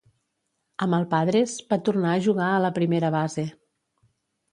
[0.85, 3.45] Amb el Padres, va tornar a jugar a la primera base.